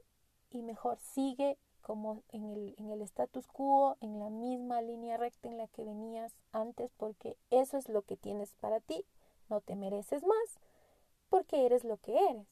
y 0.50 0.62
mejor 0.62 0.99
sigue 0.99 1.59
como 1.81 2.23
en 2.31 2.45
el, 2.50 2.75
en 2.78 2.90
el 2.90 3.00
status 3.02 3.47
quo, 3.47 3.97
en 4.00 4.19
la 4.19 4.28
misma 4.28 4.83
línea 4.83 5.16
recta 5.16 5.49
en 5.49 5.57
la 5.57 5.69
que 5.69 5.85
venías 5.85 6.35
antes, 6.52 6.90
porque 6.97 7.37
eso 7.50 7.78
es 7.78 7.88
lo 7.88 8.02
que 8.02 8.16
tienes 8.16 8.52
para 8.55 8.81
ti, 8.81 9.05
no 9.49 9.61
te 9.61 9.76
mereces 9.76 10.25
más, 10.25 10.59
porque 11.28 11.64
eres 11.64 11.85
lo 11.85 11.97
que 11.99 12.19
eres. 12.31 12.47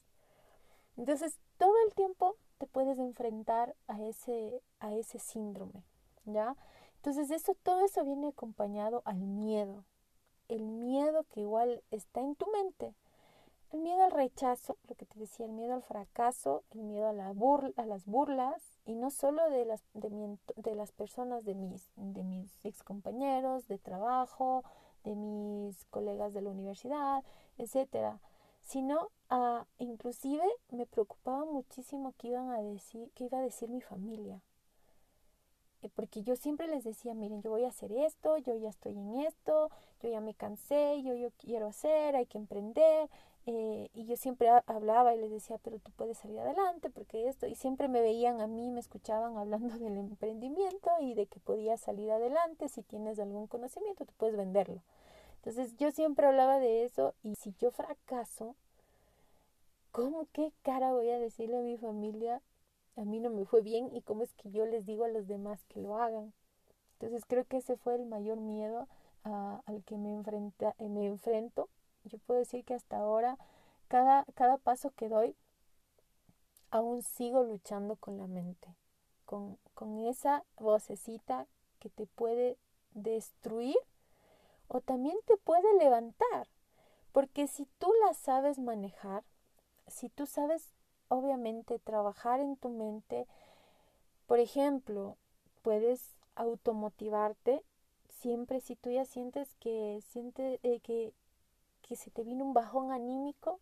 Entonces, 0.97 1.41
todo 1.59 1.75
el 1.87 1.95
tiempo 1.95 2.37
te 2.59 2.67
puedes 2.69 2.99
enfrentar 2.99 3.75
a 3.89 4.01
ese, 4.03 4.63
a 4.79 4.95
ese 4.95 5.19
síndrome, 5.19 5.83
¿ya? 6.25 6.55
Entonces, 7.05 7.31
eso, 7.31 7.55
todo 7.63 7.85
eso 7.85 8.03
viene 8.03 8.29
acompañado 8.29 9.03
al 9.05 9.19
miedo, 9.19 9.85
el 10.49 10.63
miedo 10.63 11.25
que 11.25 11.43
igual 11.43 11.83
está 11.91 12.23
en 12.23 12.35
tu 12.35 12.47
mente. 12.47 12.95
El 13.73 13.81
miedo 13.81 14.05
al 14.05 14.11
rechazo, 14.11 14.79
lo 14.89 14.95
que 14.95 15.05
te 15.05 15.19
decía, 15.19 15.45
el 15.45 15.53
miedo 15.53 15.75
al 15.75 15.83
fracaso, 15.83 16.65
el 16.71 16.81
miedo 16.81 17.07
a, 17.07 17.13
la 17.13 17.33
burla, 17.33 17.75
a 17.77 17.85
las 17.85 18.07
burlas, 18.07 18.81
y 18.87 18.95
no 18.95 19.11
solo 19.11 19.51
de 19.51 19.67
las, 19.67 19.85
de, 19.93 20.39
de 20.57 20.75
las 20.75 20.93
personas, 20.93 21.45
de 21.45 21.55
mis, 21.55 21.91
de 21.97 22.23
mis 22.23 22.65
ex 22.65 22.83
compañeros 22.83 23.69
de 23.69 23.77
trabajo, 23.77 24.65
de 25.05 25.15
mis 25.15 25.85
colegas 25.91 26.33
de 26.33 26.41
la 26.41 26.53
universidad, 26.53 27.23
etcétera, 27.59 28.19
sino 28.63 29.11
a, 29.29 29.67
inclusive 29.77 30.47
me 30.71 30.87
preocupaba 30.87 31.45
muchísimo 31.45 32.15
qué 32.17 32.29
iban 32.29 32.49
a 32.49 32.63
decir, 32.63 33.11
qué 33.15 33.25
iba 33.25 33.37
a 33.37 33.43
decir 33.43 33.69
mi 33.69 33.83
familia. 33.83 34.41
Porque 35.89 36.23
yo 36.23 36.37
siempre 36.37 36.67
les 36.69 36.85
decía, 36.85 37.15
miren, 37.15 37.43
yo 37.43 37.51
voy 37.51 37.65
a 37.65 37.69
hacer 37.69 37.93
esto, 37.93 38.39
yo 38.39 38.55
ya 38.57 38.69
estoy 38.69 38.93
en 38.93 39.21
esto, 39.21 39.71
yo 40.03 40.11
ya 40.11 40.21
me 40.21 40.35
cansé, 40.35 41.03
yo, 41.03 41.15
yo 41.15 41.31
quiero 41.39 41.67
hacer, 41.67 42.17
hay 42.17 42.27
que 42.27 42.39
emprender. 42.39 43.09
Eh, 43.47 43.91
y 43.95 44.07
yo 44.07 44.17
siempre 44.17 44.49
hablaba 44.67 45.15
y 45.15 45.19
les 45.19 45.31
decía, 45.31 45.59
pero 45.59 45.79
tú 45.79 45.93
puedes 45.93 46.17
salir 46.17 46.39
adelante 46.39 46.89
porque 46.89 47.29
esto, 47.29 47.47
y 47.47 47.55
siempre 47.55 47.89
me 47.89 48.01
veían 48.01 48.41
a 48.41 48.47
mí, 48.47 48.71
me 48.71 48.81
escuchaban 48.81 49.37
hablando 49.37 49.79
del 49.79 49.99
emprendimiento 49.99 50.91
y 51.01 51.15
de 51.15 51.27
que 51.27 51.41
podía 51.41 51.77
salir 51.77 52.11
adelante, 52.11 52.69
si 52.69 52.83
tienes 52.83 53.19
algún 53.19 53.47
conocimiento, 53.47 54.07
tú 54.07 54.15
puedes 54.17 54.37
venderlo. 54.37 54.83
Entonces 55.37 55.77
yo 55.77 55.91
siempre 55.91 56.27
hablaba 56.27 56.59
de 56.59 56.85
eso 56.85 57.15
y 57.23 57.35
si 57.35 57.55
yo 57.59 57.71
fracaso, 57.71 58.57
¿cómo 59.93 60.27
qué 60.33 60.53
cara 60.63 60.93
voy 60.93 61.11
a 61.11 61.19
decirle 61.19 61.59
a 61.59 61.63
mi 61.63 61.77
familia? 61.77 62.41
A 62.97 63.05
mí 63.05 63.21
no 63.21 63.31
me 63.31 63.45
fue 63.45 63.61
bien 63.61 63.89
y 63.93 64.03
cómo 64.03 64.23
es 64.23 64.33
que 64.35 64.51
yo 64.51 64.67
les 64.67 64.87
digo 64.87 65.05
a 65.05 65.09
los 65.09 65.27
demás 65.27 65.65
que 65.65 65.81
lo 65.81 65.97
hagan. 65.97 66.33
Entonces 66.95 67.25
creo 67.27 67.45
que 67.45 67.59
ese 67.59 67.77
fue 67.77 67.97
el 67.97 68.07
mayor 68.07 68.39
miedo 68.39 68.89
al 69.25 69.83
que 69.85 69.97
me, 69.97 70.13
enfrenta, 70.13 70.75
eh, 70.79 70.89
me 70.89 71.07
enfrento. 71.07 71.69
Yo 72.05 72.19
puedo 72.19 72.41
decir 72.41 72.65
que 72.65 72.75
hasta 72.75 72.99
ahora, 72.99 73.39
cada, 73.89 74.25
cada 74.35 74.59
paso 74.59 74.91
que 74.91 75.09
doy, 75.09 75.35
aún 76.71 77.03
sigo 77.03 77.43
luchando 77.43 77.97
con 77.97 78.19
la 78.19 78.27
mente, 78.27 78.69
con, 79.25 79.59
con 79.75 80.05
esa 80.05 80.45
vocecita 80.57 81.47
que 81.79 81.89
te 81.89 82.07
puede 82.07 82.59
destruir 82.93 83.77
o 84.69 84.81
también 84.81 85.17
te 85.27 85.37
puede 85.37 85.73
levantar. 85.79 86.49
Porque 87.13 87.47
si 87.47 87.67
tú 87.79 87.93
la 88.05 88.13
sabes 88.15 88.59
manejar, 88.59 89.25
si 89.87 90.09
tú 90.09 90.27
sabes 90.27 90.73
obviamente 91.09 91.79
trabajar 91.79 92.41
en 92.41 92.57
tu 92.57 92.69
mente, 92.69 93.27
por 94.27 94.39
ejemplo, 94.39 95.17
puedes 95.63 96.17
automotivarte 96.35 97.63
siempre 98.09 98.61
si 98.61 98.77
tú 98.77 98.91
ya 98.91 99.05
sientes 99.05 99.55
que 99.61 100.01
siente 100.13 100.61
eh, 100.63 100.81
que, 100.81 101.13
que 101.83 101.97
se 101.97 102.11
te 102.11 102.23
vino 102.23 102.45
un 102.45 102.55
bajón 102.55 102.93
anímico, 102.93 103.61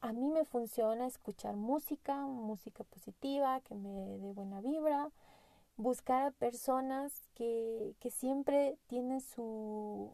a 0.00 0.12
mí 0.12 0.28
me 0.28 0.44
funciona 0.44 1.06
escuchar 1.06 1.56
música, 1.56 2.16
música 2.26 2.84
positiva, 2.84 3.60
que 3.60 3.74
me 3.74 4.18
dé 4.18 4.32
buena 4.32 4.60
vibra, 4.60 5.10
buscar 5.76 6.22
a 6.22 6.30
personas 6.32 7.12
que, 7.34 7.94
que 8.00 8.10
siempre 8.10 8.78
tienen 8.88 9.20
su, 9.20 10.10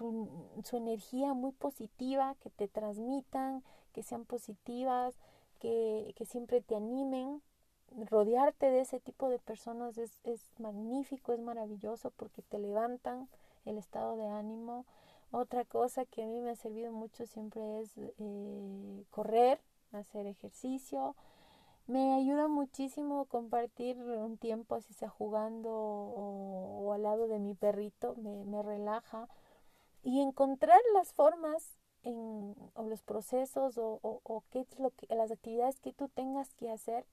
su, 0.00 0.76
energía 0.76 1.34
muy 1.34 1.52
positiva, 1.52 2.34
que 2.40 2.50
te 2.50 2.68
transmitan, 2.68 3.62
que 3.90 4.02
sean 4.02 4.24
positivas, 4.24 5.14
que, 5.58 6.12
que, 6.16 6.24
siempre 6.24 6.60
te 6.60 6.76
animen. 6.76 7.42
Rodearte 8.08 8.70
de 8.70 8.80
ese 8.80 9.00
tipo 9.00 9.28
de 9.28 9.38
personas 9.38 9.98
es, 9.98 10.20
es 10.24 10.52
magnífico, 10.58 11.32
es 11.32 11.40
maravilloso 11.40 12.10
porque 12.10 12.42
te 12.42 12.58
levantan 12.58 13.28
el 13.64 13.78
estado 13.78 14.16
de 14.16 14.26
ánimo. 14.26 14.86
Otra 15.32 15.64
cosa 15.64 16.04
que 16.04 16.22
a 16.22 16.26
mí 16.26 16.40
me 16.40 16.50
ha 16.50 16.56
servido 16.56 16.92
mucho 16.92 17.26
siempre 17.26 17.80
es 17.80 17.92
eh, 17.96 19.04
correr, 19.10 19.60
hacer 19.92 20.26
ejercicio, 20.26 21.16
me 21.90 22.14
ayuda 22.14 22.46
muchísimo 22.46 23.24
compartir 23.24 23.96
un 23.98 24.38
tiempo 24.38 24.76
así 24.76 24.94
sea 24.94 25.08
jugando 25.08 25.70
o, 25.72 26.92
al 26.92 27.02
lado 27.02 27.26
de 27.26 27.40
mi 27.40 27.54
perrito, 27.54 28.14
me, 28.14 28.62
relaja 28.62 29.28
y 30.04 30.20
encontrar 30.20 30.80
las 30.94 31.12
formas 31.12 31.79
en, 32.04 32.54
o 32.74 32.84
los 32.84 33.02
procesos 33.02 33.78
o, 33.78 34.42
qué 34.50 34.60
es 34.60 34.78
lo 34.78 34.90
que, 34.90 35.14
las 35.14 35.30
actividades 35.30 35.80
que 35.80 35.92
tú 35.92 36.08
tengas 36.08 36.52
que 36.54 36.70
hacer 36.70 37.04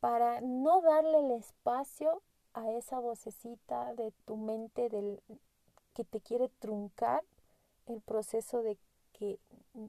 para 0.00 0.40
no 0.40 0.80
darle 0.80 1.20
el 1.20 1.30
espacio 1.32 2.22
a 2.54 2.70
esa 2.72 2.98
vocecita 2.98 3.94
de 3.94 4.12
tu 4.24 4.36
mente 4.36 4.88
del, 4.88 5.20
que 5.94 6.04
te 6.04 6.20
quiere 6.20 6.48
truncar 6.60 7.22
el 7.86 8.00
proceso 8.00 8.62
de 8.62 8.76
que, 9.12 9.38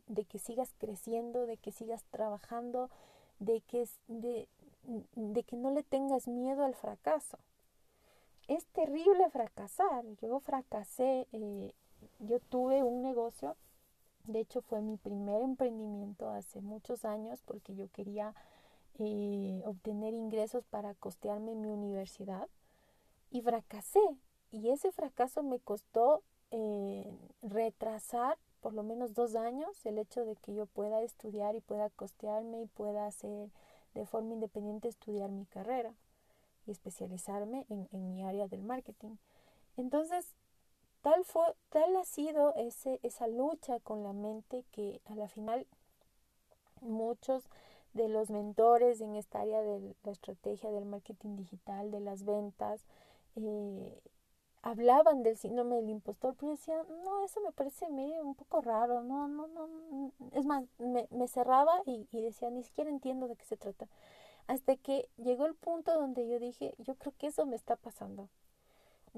de 0.07 0.23
que 0.25 0.39
sigas 0.39 0.73
creciendo, 0.77 1.45
de 1.45 1.57
que 1.57 1.71
sigas 1.71 2.03
trabajando, 2.11 2.89
de 3.39 3.61
que, 3.61 3.87
de, 4.07 4.47
de 5.15 5.43
que 5.43 5.55
no 5.57 5.71
le 5.71 5.83
tengas 5.83 6.27
miedo 6.27 6.63
al 6.63 6.75
fracaso. 6.75 7.37
Es 8.47 8.65
terrible 8.67 9.29
fracasar. 9.29 10.05
Yo 10.21 10.39
fracasé, 10.39 11.27
eh, 11.33 11.73
yo 12.19 12.39
tuve 12.39 12.83
un 12.83 13.01
negocio, 13.01 13.57
de 14.27 14.41
hecho 14.41 14.61
fue 14.61 14.81
mi 14.81 14.97
primer 14.97 15.41
emprendimiento 15.41 16.29
hace 16.29 16.61
muchos 16.61 17.05
años 17.05 17.41
porque 17.45 17.75
yo 17.75 17.87
quería 17.89 18.35
eh, 18.99 19.61
obtener 19.65 20.13
ingresos 20.13 20.65
para 20.65 20.93
costearme 20.95 21.55
mi 21.55 21.69
universidad 21.69 22.47
y 23.31 23.41
fracasé. 23.41 24.01
Y 24.51 24.69
ese 24.69 24.91
fracaso 24.91 25.43
me 25.43 25.59
costó 25.59 26.23
eh, 26.51 27.09
retrasar 27.41 28.37
por 28.61 28.73
lo 28.73 28.83
menos 28.83 29.13
dos 29.13 29.35
años 29.35 29.85
el 29.85 29.97
hecho 29.97 30.25
de 30.25 30.35
que 30.35 30.53
yo 30.53 30.65
pueda 30.65 31.01
estudiar 31.01 31.55
y 31.55 31.61
pueda 31.61 31.89
costearme 31.89 32.61
y 32.61 32.67
pueda 32.67 33.05
hacer 33.05 33.49
de 33.93 34.05
forma 34.05 34.33
independiente 34.33 34.87
estudiar 34.87 35.31
mi 35.31 35.45
carrera 35.45 35.93
y 36.65 36.71
especializarme 36.71 37.65
en, 37.69 37.87
en 37.91 38.09
mi 38.09 38.23
área 38.23 38.47
del 38.47 38.63
marketing. 38.63 39.15
Entonces, 39.77 40.35
tal, 41.07 41.23
fue, 41.23 41.45
tal 41.69 41.95
ha 41.95 42.03
sido 42.03 42.53
ese, 42.55 42.99
esa 43.01 43.27
lucha 43.27 43.79
con 43.79 44.03
la 44.03 44.11
mente 44.11 44.65
que 44.71 44.99
a 45.05 45.15
la 45.15 45.29
final 45.29 45.65
muchos 46.81 47.49
de 47.93 48.09
los 48.09 48.29
mentores 48.29 48.99
en 48.99 49.15
esta 49.15 49.39
área 49.39 49.61
de 49.61 49.95
la 50.03 50.11
estrategia 50.11 50.69
del 50.69 50.83
marketing 50.83 51.37
digital, 51.37 51.91
de 51.91 52.01
las 52.01 52.25
ventas, 52.25 52.85
eh, 53.37 54.01
hablaban 54.61 55.23
del 55.23 55.37
síndrome 55.37 55.77
del 55.77 55.89
impostor, 55.89 56.35
pero 56.37 56.51
decía, 56.51 56.75
no, 57.05 57.23
eso 57.23 57.39
me 57.39 57.53
parece 57.53 57.87
medio 57.87 58.21
un 58.25 58.35
poco 58.35 58.59
raro, 58.59 59.01
no, 59.01 59.29
no, 59.29 59.47
no, 59.47 60.11
es 60.33 60.45
más, 60.45 60.65
me, 60.77 61.07
me 61.09 61.29
cerraba 61.29 61.83
y, 61.85 62.05
y, 62.11 62.21
decía, 62.21 62.49
ni 62.49 62.63
siquiera 62.63 62.89
entiendo 62.89 63.29
de 63.29 63.37
qué 63.37 63.45
se 63.45 63.55
trata. 63.55 63.87
Hasta 64.47 64.75
que 64.75 65.07
llegó 65.15 65.45
el 65.45 65.55
punto 65.55 65.93
donde 65.93 66.27
yo 66.27 66.37
dije, 66.37 66.75
yo 66.79 66.95
creo 66.95 67.13
que 67.17 67.27
eso 67.27 67.45
me 67.45 67.55
está 67.55 67.77
pasando. 67.77 68.27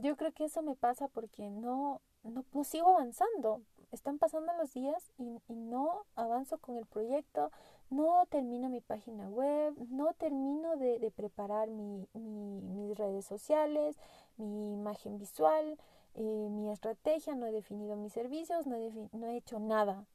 Yo 0.02 0.16
creo 0.16 0.32
que 0.32 0.46
eso 0.46 0.62
me 0.62 0.76
pasa 0.76 1.08
porque 1.10 1.50
no, 1.50 2.02
no, 2.24 2.46
no 2.54 2.64
sigo 2.64 2.90
avanzando. 2.90 3.62
Están 3.92 4.20
pasando 4.20 4.54
los 4.54 4.74
días 4.74 5.12
y, 5.18 5.40
no 5.48 6.06
avanzo 6.16 6.60
con 6.60 6.78
el 6.78 6.86
proyecto, 6.86 7.52
no 7.90 8.26
termino 8.30 8.70
mi 8.70 8.82
página 8.82 9.28
web, 9.30 9.74
no 9.90 10.14
termino 10.14 10.78
de, 10.78 11.12
preparar 11.16 11.70
mi, 11.70 12.08
mis 12.14 12.96
redes 12.96 13.26
sociales, 13.26 13.98
mi 14.38 14.74
imagen 14.74 15.18
visual, 15.18 15.78
eh, 16.14 16.48
mi 16.52 16.70
estrategia, 16.70 17.34
no 17.34 17.48
he 17.48 17.52
definido 17.52 17.96
mis 17.96 18.14
servicios, 18.14 18.68
no 18.68 18.76
he, 18.76 18.92
no 19.12 19.28
he 19.28 19.38
hecho 19.38 19.60
nada. 19.60 20.06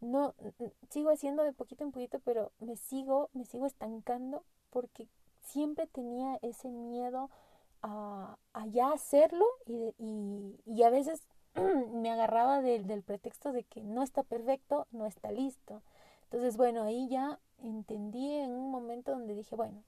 No, 0.00 0.34
sigo 0.88 1.10
haciendo 1.10 1.42
de 1.42 1.52
poquito 1.52 1.84
en 1.84 1.92
poquito, 1.92 2.20
pero 2.20 2.52
me 2.58 2.76
sigo, 2.76 3.28
me 3.34 3.44
sigo 3.44 3.66
estancando 3.66 4.44
porque 4.70 5.08
siempre 5.40 5.86
tenía 5.86 6.38
ese 6.40 6.70
miedo 6.70 7.28
a, 7.82 8.36
ya 8.68 8.92
hacerlo 8.92 9.44
y, 9.66 9.94
y, 9.98 10.60
y 10.66 10.82
a 10.82 10.90
veces 10.90 11.26
me 11.92 12.10
agarraba 12.10 12.60
del 12.60 13.02
pretexto 13.02 13.52
de 13.52 13.64
que 13.64 13.82
no 13.82 14.02
está 14.02 14.22
perfecto, 14.22 14.86
no 14.92 15.06
está 15.06 15.32
listo. 15.32 15.82
Entonces, 16.24 16.56
bueno, 16.56 16.84
ahí 16.84 17.08
ya 17.08 17.40
entendí 17.58 18.34
en 18.34 18.52
un 18.52 18.70
momento 18.70 19.12
donde 19.12 19.34
dije, 19.34 19.56
bueno, 19.56 19.82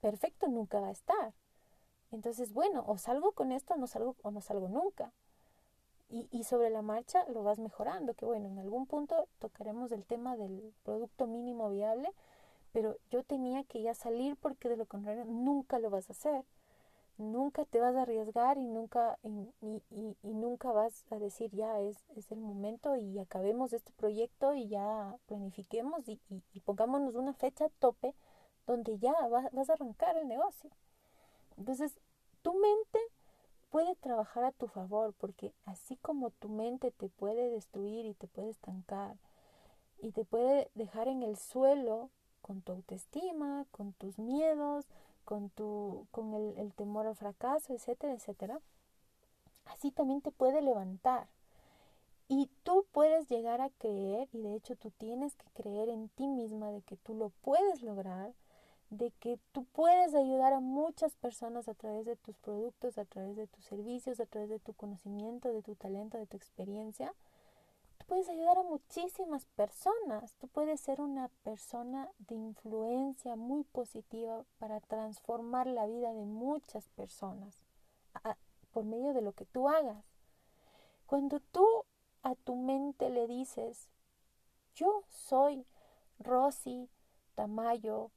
perfecto 0.00 0.48
nunca 0.48 0.80
va 0.80 0.88
a 0.88 0.92
estar. 0.92 1.34
Entonces, 2.10 2.52
bueno, 2.52 2.84
o 2.86 2.98
salgo 2.98 3.32
con 3.32 3.52
esto 3.52 3.76
no 3.76 3.86
salgo, 3.86 4.16
o 4.22 4.30
no 4.30 4.40
salgo 4.40 4.68
nunca. 4.68 5.12
Y, 6.08 6.28
y 6.30 6.44
sobre 6.44 6.70
la 6.70 6.82
marcha 6.82 7.24
lo 7.28 7.42
vas 7.42 7.58
mejorando, 7.58 8.14
que 8.14 8.26
bueno, 8.26 8.48
en 8.48 8.58
algún 8.58 8.86
punto 8.86 9.28
tocaremos 9.38 9.92
el 9.92 10.04
tema 10.04 10.36
del 10.36 10.74
producto 10.82 11.26
mínimo 11.26 11.70
viable, 11.70 12.10
pero 12.72 12.96
yo 13.10 13.22
tenía 13.22 13.64
que 13.64 13.82
ya 13.82 13.94
salir 13.94 14.36
porque 14.36 14.68
de 14.68 14.76
lo 14.76 14.86
contrario 14.86 15.24
nunca 15.24 15.78
lo 15.78 15.90
vas 15.90 16.08
a 16.10 16.12
hacer 16.12 16.44
nunca 17.22 17.64
te 17.64 17.80
vas 17.80 17.94
a 17.96 18.02
arriesgar 18.02 18.58
y 18.58 18.66
nunca, 18.66 19.18
y, 19.22 19.82
y, 19.90 20.16
nunca 20.22 20.72
vas 20.72 21.04
a 21.10 21.18
decir 21.18 21.50
ya 21.52 21.80
es, 21.80 21.96
es, 22.16 22.30
el 22.32 22.40
momento 22.40 22.96
y 22.96 23.18
acabemos 23.18 23.72
este 23.72 23.92
proyecto 23.92 24.54
y 24.54 24.68
ya 24.68 25.16
planifiquemos 25.26 26.08
y, 26.08 26.20
pongámonos 26.64 27.14
una 27.14 27.32
fecha 27.32 27.68
tope 27.78 28.14
donde 28.66 28.98
ya 28.98 29.14
vas 29.52 29.70
a 29.70 29.72
arrancar 29.72 30.16
el 30.16 30.28
negocio. 30.28 30.70
Entonces, 31.56 31.98
tu 32.42 32.52
mente 32.54 32.98
puede 33.70 33.94
trabajar 33.96 34.44
a 34.44 34.52
tu 34.52 34.68
favor 34.68 35.14
porque 35.18 35.54
así 35.64 35.96
como 35.96 36.30
tu 36.30 36.48
mente 36.48 36.90
te 36.90 37.08
puede 37.08 37.50
destruir 37.50 38.04
y 38.04 38.14
te 38.14 38.26
puede 38.26 38.50
estancar 38.50 39.16
y 39.98 40.12
te 40.12 40.24
puede 40.24 40.70
dejar 40.74 41.08
en 41.08 41.22
el 41.22 41.36
suelo 41.36 42.10
con 42.42 42.60
tu 42.60 42.72
autoestima, 42.72 43.66
con 43.70 43.92
tus 43.94 44.18
miedos, 44.18 44.86
con, 45.32 45.48
tu, 45.48 46.06
con 46.10 46.34
el, 46.34 46.58
el 46.58 46.74
temor 46.74 47.06
al 47.06 47.16
fracaso, 47.16 47.72
etcétera, 47.72 48.12
etcétera, 48.12 48.60
así 49.64 49.90
también 49.90 50.20
te 50.20 50.30
puede 50.30 50.60
levantar. 50.60 51.26
Y 52.28 52.50
tú 52.64 52.84
puedes 52.92 53.30
llegar 53.30 53.62
a 53.62 53.70
creer, 53.70 54.28
y 54.34 54.42
de 54.42 54.54
hecho 54.54 54.76
tú 54.76 54.90
tienes 54.90 55.34
que 55.36 55.46
creer 55.54 55.88
en 55.88 56.10
ti 56.10 56.28
misma 56.28 56.70
de 56.70 56.82
que 56.82 56.98
tú 56.98 57.14
lo 57.14 57.30
puedes 57.40 57.80
lograr, 57.80 58.34
de 58.90 59.10
que 59.20 59.38
tú 59.52 59.64
puedes 59.72 60.14
ayudar 60.14 60.52
a 60.52 60.60
muchas 60.60 61.16
personas 61.16 61.66
a 61.66 61.72
través 61.72 62.04
de 62.04 62.16
tus 62.16 62.36
productos, 62.36 62.98
a 62.98 63.06
través 63.06 63.34
de 63.34 63.46
tus 63.46 63.64
servicios, 63.64 64.20
a 64.20 64.26
través 64.26 64.50
de 64.50 64.58
tu 64.58 64.74
conocimiento, 64.74 65.50
de 65.50 65.62
tu 65.62 65.76
talento, 65.76 66.18
de 66.18 66.26
tu 66.26 66.36
experiencia. 66.36 67.14
Puedes 68.12 68.28
ayudar 68.28 68.58
a 68.58 68.62
muchísimas 68.62 69.46
personas. 69.46 70.36
Tú 70.36 70.46
puedes 70.46 70.82
ser 70.82 71.00
una 71.00 71.28
persona 71.44 72.10
de 72.18 72.34
influencia 72.34 73.36
muy 73.36 73.64
positiva 73.64 74.44
para 74.58 74.80
transformar 74.80 75.66
la 75.66 75.86
vida 75.86 76.12
de 76.12 76.26
muchas 76.26 76.90
personas 76.90 77.62
por 78.70 78.84
medio 78.84 79.14
de 79.14 79.22
lo 79.22 79.32
que 79.32 79.46
tú 79.46 79.66
hagas. 79.66 80.04
Cuando 81.06 81.40
tú 81.40 81.66
a 82.22 82.34
tu 82.34 82.54
mente 82.54 83.08
le 83.08 83.26
dices, 83.26 83.88
yo 84.74 85.04
soy 85.08 85.64
Rosy 86.18 86.90
Tamayo, 87.34 88.10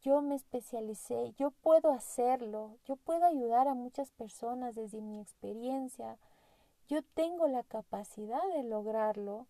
yo 0.00 0.22
me 0.22 0.36
especialicé, 0.36 1.34
yo 1.36 1.50
puedo 1.50 1.92
hacerlo, 1.92 2.78
yo 2.86 2.96
puedo 2.96 3.26
ayudar 3.26 3.68
a 3.68 3.74
muchas 3.74 4.10
personas 4.12 4.74
desde 4.74 5.02
mi 5.02 5.20
experiencia, 5.20 6.16
yo 6.88 7.02
tengo 7.02 7.48
la 7.48 7.62
capacidad 7.64 8.42
de 8.54 8.62
lograrlo 8.62 9.46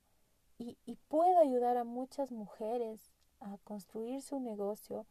y, 0.59 0.77
puedo 1.09 1.39
ayudar 1.39 1.77
a 1.77 1.85
muchas 1.85 2.33
mujeres 2.33 3.13
a 3.41 3.59
construir 3.65 4.23
su 4.23 4.41
negocio, 4.41 5.07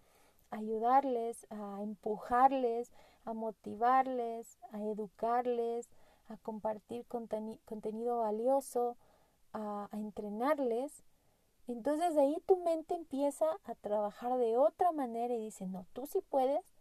ayudarles, 0.49 1.45
a 1.51 1.81
empujarles, 1.83 2.91
a 3.25 3.33
motivarles, 3.33 4.57
a 4.71 4.81
educarles, 4.81 5.87
a 6.27 6.37
compartir 6.37 7.05
contenido 7.05 8.19
valioso, 8.19 8.97
a, 9.53 9.87
a 9.91 9.97
entrenarles. 9.97 11.03
Entonces 11.67 12.15
de 12.15 12.21
ahí 12.21 12.37
tu 12.47 12.57
mente 12.57 12.95
empieza 12.95 13.45
a 13.65 13.75
trabajar 13.75 14.37
de 14.37 14.57
otra 14.57 14.91
manera 14.91 15.35
y 15.35 15.39
dice, 15.39 15.67
no, 15.67 15.85
tú 15.93 16.07
sí 16.07 16.21
puedes, 16.27 16.73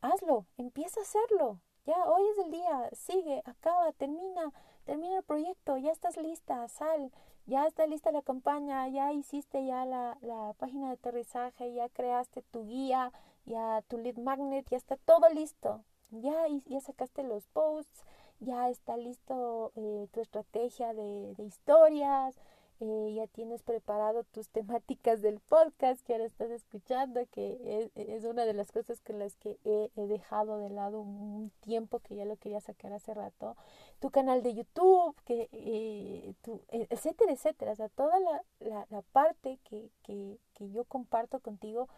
hazlo, 0.00 0.46
empieza 0.56 1.00
a 1.00 1.02
hacerlo. 1.02 1.60
Ya, 1.84 1.96
hoy 2.06 2.22
es 2.30 2.38
el 2.44 2.50
día, 2.52 2.90
sigue, 2.92 3.42
acaba, 3.44 3.90
termina, 3.92 4.52
termina 4.84 5.16
el 5.16 5.24
proyecto, 5.24 5.76
ya 5.78 5.90
estás 5.90 6.16
lista, 6.16 6.68
sal, 6.68 7.10
ya 7.46 7.66
está 7.66 7.86
lista 7.88 8.12
la 8.12 8.22
campaña, 8.22 8.86
ya 8.86 9.12
hiciste 9.12 9.66
ya 9.66 9.84
la, 9.84 10.16
la 10.20 10.54
página 10.58 10.88
de 10.88 10.92
aterrizaje, 10.94 11.74
ya 11.74 11.88
creaste 11.88 12.42
tu 12.52 12.64
guía, 12.66 13.10
ya 13.46 13.82
tu 13.88 13.98
lead 13.98 14.16
magnet, 14.16 14.64
ya 14.70 14.76
está 14.76 14.96
todo 14.96 15.28
listo. 15.30 15.82
Ya, 16.10 16.46
ya 16.66 16.80
sacaste 16.80 17.24
los 17.24 17.46
posts, 17.48 18.04
ya 18.38 18.68
está 18.68 18.96
listo 18.96 19.72
eh, 19.74 20.06
tu 20.12 20.20
estrategia 20.20 20.92
de, 20.94 21.34
de 21.36 21.42
historias, 21.42 22.36
eh, 22.84 23.14
ya 23.14 23.28
tienes 23.28 23.62
preparado 23.62 24.24
tus 24.24 24.48
temáticas 24.48 25.22
del 25.22 25.38
podcast 25.38 26.04
que 26.04 26.14
ahora 26.14 26.24
estás 26.24 26.50
escuchando, 26.50 27.20
que 27.30 27.88
es, 27.94 28.24
una 28.24 28.44
de 28.44 28.54
las 28.54 28.72
cosas 28.72 29.00
con 29.00 29.20
las 29.20 29.36
que 29.36 29.56
he, 29.64 29.90
dejado 30.08 30.58
de 30.58 30.68
lado 30.68 31.00
un 31.00 31.52
tiempo 31.60 32.00
que 32.00 32.16
ya 32.16 32.24
lo 32.24 32.36
quería 32.36 32.60
sacar 32.60 32.92
hace 32.92 33.14
rato, 33.14 33.56
tu 34.00 34.10
canal 34.10 34.42
de 34.42 34.54
YouTube, 34.54 35.14
que, 35.24 35.48
eh, 35.52 36.34
tu, 36.42 36.60
e, 36.70 36.88
etcétera, 36.90 37.30
etcétera, 37.30 37.70
o 37.70 37.76
sea, 37.76 37.88
toda 37.88 38.18
la, 38.18 38.42
la, 38.58 38.86
la 38.90 39.02
parte 39.02 39.60
que, 39.62 39.88
que, 40.02 40.40
que 40.52 40.68
yo 40.72 40.84
comparto 40.84 41.38
contigo 41.38 41.88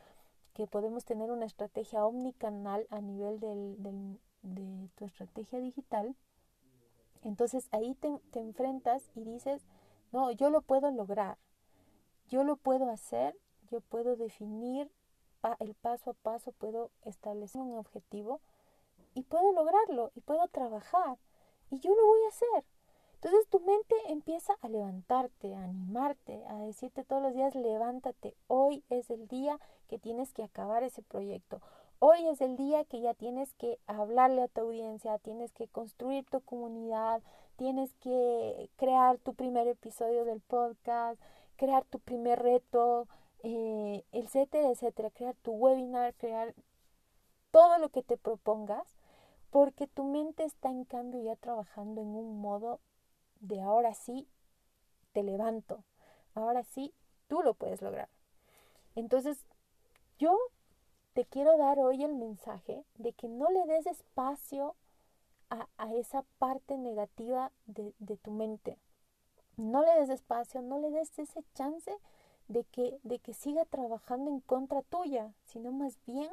que 0.52 0.66
podemos 0.66 1.06
tener 1.06 1.30
una 1.30 1.46
estrategia 1.46 2.04
omnicanal 2.04 2.86
a 2.90 3.00
nivel 3.00 3.40
del, 3.40 3.82
del, 3.82 4.20
de 4.42 4.90
tu 4.96 5.06
estrategia 5.06 5.60
digital, 5.60 6.14
entonces 7.22 7.68
ahí 7.72 7.94
te, 7.94 8.18
te, 8.32 8.40
enfrentas 8.40 9.10
y 9.14 9.24
dices, 9.24 9.64
no, 10.14 10.30
yo 10.30 10.48
lo 10.48 10.62
puedo 10.62 10.92
lograr, 10.92 11.38
yo 12.28 12.44
lo 12.44 12.54
puedo 12.54 12.88
hacer, 12.88 13.36
yo 13.68 13.80
puedo 13.80 14.14
definir 14.14 14.88
el 15.58 15.74
paso 15.74 16.10
a 16.10 16.14
paso, 16.14 16.52
puedo 16.52 16.92
establecer 17.02 17.60
un 17.60 17.76
objetivo 17.76 18.40
y 19.14 19.22
puedo 19.22 19.52
lograrlo 19.52 20.12
y 20.14 20.20
puedo 20.20 20.46
trabajar 20.46 21.18
y 21.68 21.80
yo 21.80 21.92
lo 21.96 22.06
voy 22.06 22.20
a 22.26 22.28
hacer. 22.28 22.64
Entonces 23.14 23.48
tu 23.48 23.58
mente 23.58 23.96
empieza 24.06 24.54
a 24.62 24.68
levantarte, 24.68 25.52
a 25.56 25.64
animarte, 25.64 26.44
a 26.46 26.58
decirte 26.60 27.02
todos 27.02 27.20
los 27.20 27.34
días, 27.34 27.56
levántate, 27.56 28.36
hoy 28.46 28.84
es 28.90 29.10
el 29.10 29.26
día 29.26 29.58
que 29.88 29.98
tienes 29.98 30.32
que 30.32 30.44
acabar 30.44 30.84
ese 30.84 31.02
proyecto. 31.02 31.60
Hoy 31.98 32.28
es 32.28 32.40
el 32.40 32.56
día 32.56 32.84
que 32.84 33.00
ya 33.00 33.14
tienes 33.14 33.52
que 33.54 33.80
hablarle 33.88 34.42
a 34.42 34.48
tu 34.48 34.60
audiencia, 34.60 35.18
tienes 35.18 35.52
que 35.52 35.66
construir 35.66 36.24
tu 36.26 36.40
comunidad, 36.40 37.20
tienes 37.56 37.92
que 37.94 38.70
crear 38.76 39.18
tu 39.18 39.34
primer 39.34 39.66
episodio 39.66 40.24
del 40.24 40.40
podcast, 40.40 41.20
crear 41.56 41.84
tu 41.84 41.98
primer 41.98 42.42
reto, 42.42 43.08
eh, 43.42 44.04
etcétera, 44.12 44.70
etcétera, 44.70 45.10
crear 45.10 45.34
tu 45.42 45.52
webinar, 45.52 46.14
crear 46.14 46.54
todo 47.50 47.78
lo 47.78 47.88
que 47.90 48.02
te 48.02 48.16
propongas, 48.16 48.96
porque 49.50 49.86
tu 49.86 50.04
mente 50.04 50.44
está 50.44 50.70
en 50.70 50.84
cambio 50.84 51.22
ya 51.22 51.36
trabajando 51.36 52.00
en 52.00 52.08
un 52.08 52.40
modo 52.40 52.80
de 53.40 53.60
ahora 53.60 53.94
sí 53.94 54.26
te 55.12 55.22
levanto, 55.22 55.84
ahora 56.34 56.64
sí 56.64 56.92
tú 57.28 57.42
lo 57.42 57.54
puedes 57.54 57.80
lograr. 57.82 58.08
Entonces, 58.96 59.44
yo 60.18 60.36
te 61.12 61.24
quiero 61.24 61.56
dar 61.56 61.78
hoy 61.78 62.02
el 62.02 62.14
mensaje 62.14 62.84
de 62.96 63.12
que 63.12 63.28
no 63.28 63.48
le 63.50 63.64
des 63.66 63.86
espacio 63.86 64.74
a, 65.76 65.94
esa 65.94 66.22
parte 66.38 66.76
negativa 66.76 67.52
de, 67.66 67.94
de, 67.98 68.16
tu 68.16 68.30
mente. 68.30 68.78
No 69.56 69.82
le 69.82 70.00
des 70.00 70.10
espacio, 70.10 70.62
no 70.62 70.78
le 70.78 70.90
des 70.90 71.18
ese 71.18 71.44
chance 71.54 71.90
de 72.48 72.64
que, 72.64 72.98
de 73.02 73.18
que 73.18 73.34
siga 73.34 73.64
trabajando 73.64 74.30
en 74.30 74.40
contra 74.40 74.82
tuya, 74.82 75.32
sino 75.44 75.72
más 75.72 75.98
bien 76.06 76.30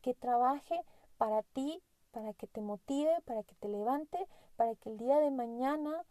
que 0.00 0.14
trabaje 0.14 0.84
para 1.18 1.42
ti, 1.42 1.82
para 2.10 2.32
que 2.34 2.46
te 2.46 2.60
motive, 2.60 3.20
para 3.22 3.42
que 3.42 3.54
te 3.56 3.68
levante, 3.68 4.26
para 4.56 4.74
que 4.74 4.90
el 4.90 4.98
día 4.98 5.18
de 5.18 5.30
mañana 5.30 6.04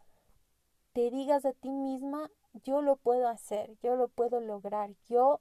te 0.92 1.10
digas 1.10 1.44
a 1.44 1.52
ti 1.52 1.70
misma, 1.70 2.30
yo 2.64 2.82
lo 2.82 2.96
puedo 2.96 3.28
hacer, 3.28 3.76
yo 3.82 3.96
lo 3.96 4.08
puedo 4.08 4.40
lograr, 4.40 4.90
yo 5.08 5.40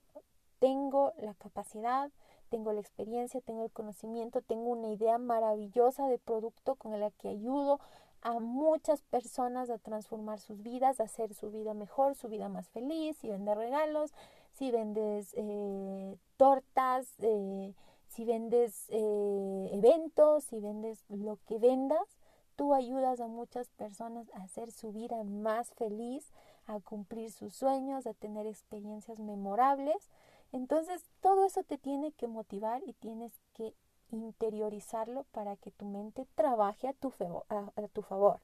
tengo 0.60 1.14
la 1.18 1.34
capacidad, 1.34 2.12
tengo 2.52 2.74
la 2.74 2.82
experiencia, 2.82 3.42
tengo 3.42 3.64
el 3.64 3.72
conocimiento, 3.72 4.42
tengo 4.42 4.70
una 4.70 4.90
idea 4.90 5.18
maravillosa 5.18 6.08
de 6.08 6.20
producto 6.20 6.76
con 6.76 7.00
la 7.00 7.10
que 7.10 7.30
ayudo 7.30 7.80
a 8.22 8.40
muchas 8.40 9.02
personas 9.02 9.70
a 9.70 9.80
transformar 9.80 10.40
sus 10.40 10.62
vidas, 10.62 11.00
a 11.00 11.06
hacer 11.06 11.34
su 11.34 11.50
vida 11.50 11.74
mejor, 11.74 12.14
su 12.16 12.28
vida 12.28 12.50
más 12.50 12.70
feliz, 12.70 13.18
si 13.18 13.30
vendes 13.30 13.58
regalos, 13.58 14.14
si 14.52 14.70
vendes 14.70 15.34
eh, 15.38 16.18
tortas, 16.36 17.16
eh, 17.20 17.74
si 18.10 18.26
vendes 18.26 18.88
eh, 18.90 19.70
eventos, 19.72 20.44
si 20.44 20.60
vendes 20.60 21.06
lo 21.10 21.40
que 21.48 21.58
vendas, 21.58 22.20
Tú 22.62 22.76
ayudas 22.76 23.20
a 23.20 23.28
muchas 23.28 23.70
personas 23.70 24.30
a 24.36 24.44
hacer 24.44 24.72
su 24.72 24.92
vida 24.92 25.24
más 25.24 25.72
feliz, 25.72 26.32
a 26.68 26.80
cumplir 26.80 27.32
sus 27.32 27.56
sueños, 27.56 28.06
a 28.06 28.14
tener 28.14 28.46
experiencias 28.46 29.20
memorables. 29.20 30.12
Entonces, 30.52 31.04
todo 31.22 31.46
eso 31.46 31.64
te 31.64 31.78
tiene 31.78 32.12
que 32.12 32.28
motivar 32.28 32.82
y 32.86 32.94
tienes 32.94 33.32
que 33.54 33.74
interiorizarlo 34.12 35.24
para 35.32 35.56
que 35.56 35.72
tu 35.72 35.86
mente 35.86 36.28
trabaje 36.36 36.88
a 36.88 36.94
tu, 36.94 37.12
favor. 37.12 38.42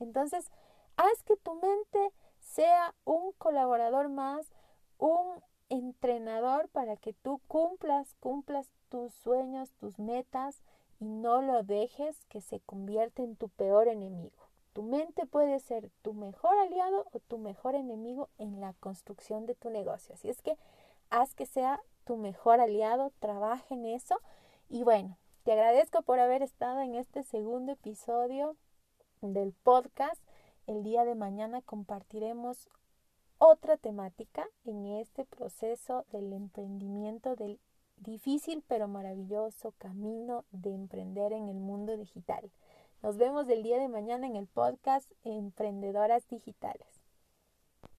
Entonces, 0.00 0.50
haz 0.96 1.22
que 1.24 1.36
tu 1.36 1.54
mente 1.54 2.12
sea 2.40 2.94
un 3.04 3.32
colaborador 3.32 4.08
más, 4.08 4.46
un 4.98 5.42
entrenador 5.68 6.68
para 6.68 6.96
que 6.96 7.12
tú 7.12 7.40
cumplas, 7.46 8.14
cumplas 8.20 8.70
tus 8.88 9.12
sueños, 9.14 9.72
tus 9.72 9.98
metas 9.98 10.62
y 11.00 11.06
no 11.06 11.42
lo 11.42 11.62
dejes 11.62 12.24
que 12.26 12.40
se 12.40 12.60
convierta 12.60 13.22
en 13.22 13.36
tu 13.36 13.48
peor 13.48 13.88
enemigo. 13.88 14.36
Tu 14.72 14.82
mente 14.82 15.26
puede 15.26 15.60
ser 15.60 15.90
tu 16.02 16.14
mejor 16.14 16.56
aliado 16.58 17.06
o 17.12 17.20
tu 17.20 17.38
mejor 17.38 17.74
enemigo 17.74 18.28
en 18.38 18.60
la 18.60 18.72
construcción 18.74 19.46
de 19.46 19.54
tu 19.54 19.70
negocio. 19.70 20.14
Así 20.14 20.28
es 20.28 20.42
que 20.42 20.56
haz 21.14 21.32
que 21.32 21.46
sea 21.46 21.80
tu 22.04 22.16
mejor 22.16 22.60
aliado, 22.60 23.12
trabaja 23.20 23.64
en 23.72 23.84
eso. 23.86 24.20
Y 24.68 24.82
bueno, 24.82 25.16
te 25.44 25.52
agradezco 25.52 26.02
por 26.02 26.18
haber 26.18 26.42
estado 26.42 26.80
en 26.80 26.96
este 26.96 27.22
segundo 27.22 27.72
episodio 27.72 28.56
del 29.20 29.52
podcast. 29.52 30.20
El 30.66 30.82
día 30.82 31.04
de 31.04 31.14
mañana 31.14 31.62
compartiremos 31.62 32.68
otra 33.38 33.76
temática 33.76 34.44
en 34.64 34.86
este 34.86 35.24
proceso 35.24 36.04
del 36.10 36.32
emprendimiento 36.32 37.36
del 37.36 37.60
difícil 37.96 38.64
pero 38.66 38.88
maravilloso 38.88 39.72
camino 39.78 40.44
de 40.50 40.74
emprender 40.74 41.32
en 41.32 41.48
el 41.48 41.60
mundo 41.60 41.96
digital. 41.96 42.50
Nos 43.02 43.18
vemos 43.18 43.48
el 43.48 43.62
día 43.62 43.78
de 43.78 43.88
mañana 43.88 44.26
en 44.26 44.34
el 44.34 44.48
podcast 44.48 45.08
Emprendedoras 45.22 46.26
Digitales. 46.26 46.93